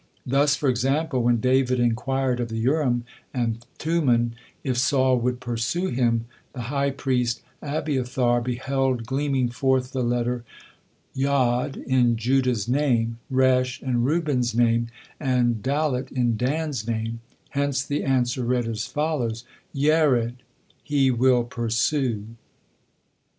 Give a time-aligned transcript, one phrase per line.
[0.25, 3.03] Thus, for example, when David inquired of the Urim
[3.35, 4.31] and Tummim
[4.63, 10.43] if Saul would pursue him, the high priest Abiathar beheld gleaming forth the letter
[11.13, 14.87] Yod in Judah's name, Resh in Reuben's name,
[15.19, 19.43] and Dalet in Dan's name, hence the answer read as follows:
[19.75, 20.33] Yered,
[20.81, 22.25] "He will pursue."